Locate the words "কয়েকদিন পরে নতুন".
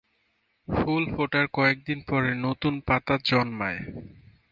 1.53-2.73